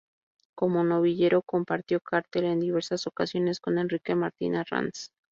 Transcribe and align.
Como 0.55 0.83
novillero 0.83 1.43
compartió 1.43 1.99
cartel 2.01 2.45
en 2.45 2.59
diversas 2.59 3.05
ocasiones 3.05 3.59
con 3.59 3.77
Enrique 3.77 4.15
Martín 4.15 4.55
Arranz. 4.55 5.11